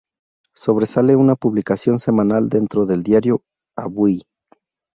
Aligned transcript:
Sobresale 0.55 1.15
una 1.15 1.35
publicación 1.35 1.99
semanal 1.99 2.49
dentro 2.49 2.87
del 2.87 3.03
diario 3.03 3.41
"Avui". 3.77 4.23